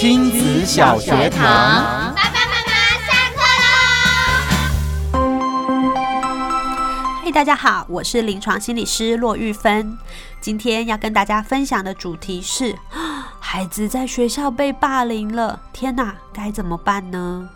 [0.00, 2.70] 亲子小学堂，爸爸妈妈
[3.04, 3.42] 下课
[5.12, 5.18] 喽！
[7.24, 9.98] 嘿，大家好，我是临床心理师骆玉芬。
[10.40, 12.78] 今天要跟大家分享的主题是：
[13.42, 17.48] 孩子在学校被霸凌了，天哪，该怎么办呢？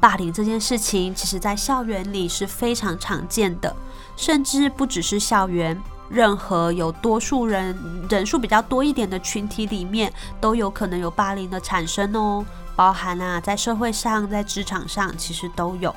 [0.00, 3.76] 霸凌这件事情，其实在校园里是非常常见的，
[4.16, 5.80] 甚至不只是校园。
[6.08, 7.76] 任何有多数人
[8.08, 12.44] 人数比较多一点的群体里面，都有可能有霸凌的产生哦。
[12.74, 15.94] 包含啊，在社会上，在职场上，其实都有。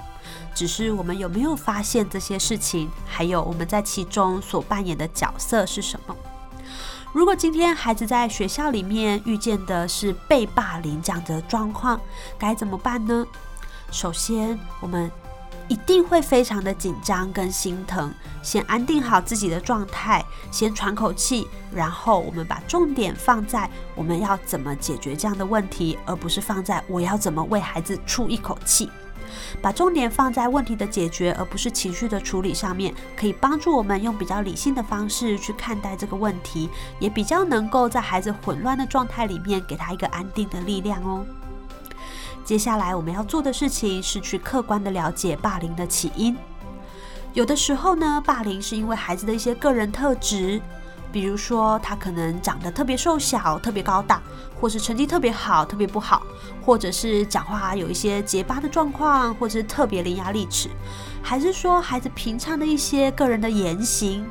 [0.55, 6.15] 只是我们有没有发现这些事情，还有我们在其中所扮演的角色是什么？
[7.11, 11.99] 如果今天孩子在学校里面遇见的是被霸凌这样的状况，
[12.37, 13.25] 该怎么办呢？
[13.91, 15.11] 首先，我们。
[15.69, 28.89] 一定会非常的紧张跟心疼，先安定好自己的状态，先喘口气，然后我们把重点放在我们要怎么解决这样的问题，而不是放在我要怎么为孩子出一口气。
[29.61, 36.67] 把重点放在问题的解决，而不是情绪的处理上面，可以帮助我们用比较理性的方式去看待这个问题，
[36.99, 41.23] 也比较能够在孩子混乱的状态里面给他一个安定的力量哦。
[42.49, 46.35] 接下来我们要做的事情是去客观的了解霸凌的起因。
[47.31, 50.59] 有的时候呢，霸凌是因为孩子的一些个人特质，
[51.11, 54.19] 比如说他可能长得特别瘦小、特别高大，
[54.59, 56.23] 或是成绩特别好、特别不好，
[56.65, 60.71] 或者是讲话有一些结巴的状况，或者是特别伶牙俐齿，
[61.21, 64.25] 还是说孩子平常的一些个人的言行，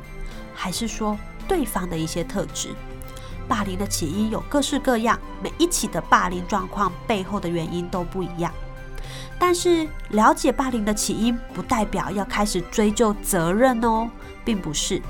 [0.53, 1.17] 还是说
[1.47, 2.75] 对方的一些特质。
[3.49, 8.53] 霸凌的起因有各式各样，每一起的霸凌状况背后的原因都不一样。
[9.39, 14.07] 但是了解霸凌的起因，不代表要开始追究责任哦，
[14.45, 15.01] 并不是。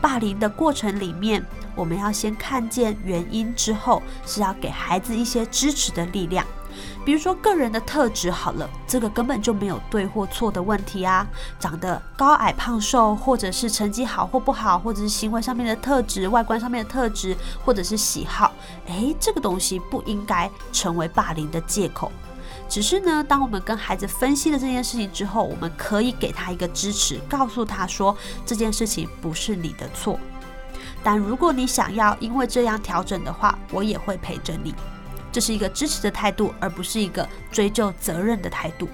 [0.00, 6.44] 霸凌的过程里面，我们要先看见原因之后，是要给孩子一些支持的力量。
[7.08, 11.26] 比如说个人的特质好了，这个根本就没有对或错的问题啊。
[11.58, 18.52] 长得高矮胖瘦，或者是成绩好或不好，或者是行为上面的特质、外观上面的特质，或者是喜好，
[18.88, 22.12] 诶，这个东西不应该成为霸凌的借口。
[22.68, 28.14] 只是呢，当我们跟孩子分析了这件事情之后，我们可以给他一个支持，告诉他说
[28.44, 30.20] 这件事情不是你的错。
[31.02, 34.74] 但如果你想要因为这样调整的话，我也会陪着你。
[35.38, 38.88] 这是一个支持的态度，而不是一个追究责任的态度。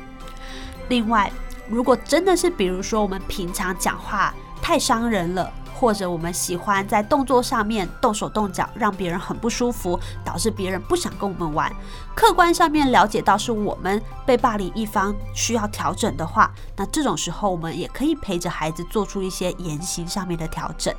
[0.90, 1.32] 另外，
[1.70, 5.50] 如果真的是比如说我们平常讲话太伤人了。
[5.74, 11.70] 或者我们喜欢在动作上面动手动脚，让别人很不舒服，导致别人不想跟我们玩。
[12.14, 20.94] 客观上面了解到是我们被霸凌一方需要调整的话，那这种时候我们也可以陪着孩子做出一些言行上面的调整，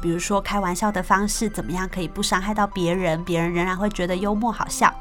[0.00, 4.94] 比如说开玩笑的方式怎么样可以不伤害到别人，别人仍然会觉得幽默好笑，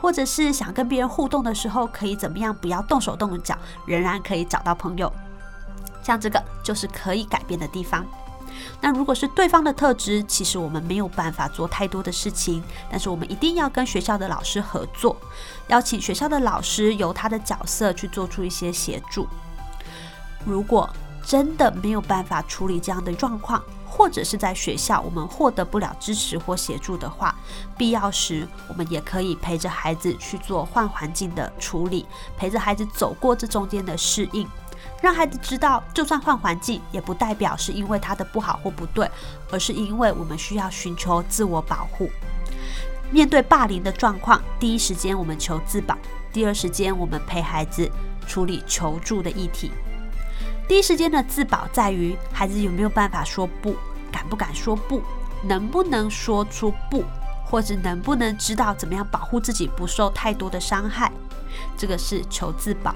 [0.00, 3.54] 或者是想跟别人互动的时候可以怎么样不要动手动脚，
[3.84, 5.12] 仍然可以找到朋友。
[6.02, 8.06] 像这个就是可以改变的地方。
[8.80, 15.16] 那如果是对方的特质，其实我们没有办法做太多的事情，但是我们一定要跟学校的老师合作，
[15.68, 19.26] 邀请学校的老师由他的角色去做出一些协助。
[20.44, 20.88] 如果
[21.22, 27.34] 真的没有办法处理这样的状况，或者是在学校我们获得不了支持或协助的话，
[27.76, 32.06] 必要时我们也可以陪着孩子去做换环境的处理，
[32.38, 34.48] 陪着孩子走过这中间的适应。
[35.02, 39.10] 让孩子知道，就算换环境，也不代表是因为他的不好或不对，
[39.50, 42.10] 而是因为我们需要寻求自我保护。
[43.10, 45.96] 面对霸凌的状况，第一时间我们求自保，
[46.32, 47.90] 第二时间我们陪孩子
[48.26, 49.72] 处理求助的议题。
[50.68, 53.74] 第一时间的自保在于孩子有没有办法说不，
[54.12, 55.02] 敢不敢说不，
[55.42, 57.02] 能不能说出不，
[57.44, 61.10] 或者能不能知道怎么样保护自己不受太多的伤害，
[61.76, 62.94] 这个是求自保。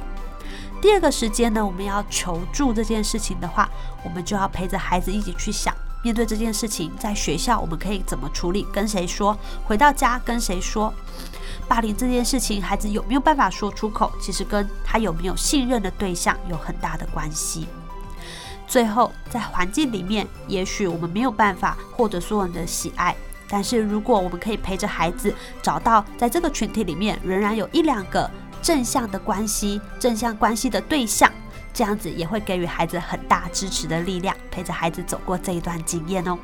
[0.84, 3.66] 第二个时间呢，我们要求助这件事情的话，
[4.04, 9.34] 我们就要陪着孩子一起去想，面对这件事情，在学校我们可以怎么处理，跟谁说，
[9.64, 10.92] 回到家跟谁说。
[11.66, 17.66] 霸凌这件事情，孩子有没有办法说出口，其实跟他有没有信任的对象有很大的关系。
[18.66, 23.16] 最后，在环境里面，也许我们没有办法获得所有人的喜爱，
[23.48, 28.30] 但是如果我们可以陪着孩子找到，在这个群体里面仍然有一两个。
[28.64, 31.30] 正向的关系，正向关系的对象，
[31.74, 36.38] 这样子也会给予孩子很大支持的力量，陪着孩子走过这一段经验哦。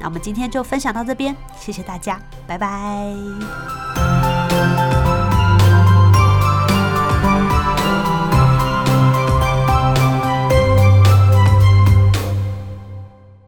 [0.00, 3.14] 那我们今天就分享到这边，谢谢大家，拜拜。